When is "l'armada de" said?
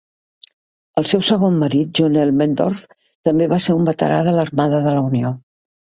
4.41-5.01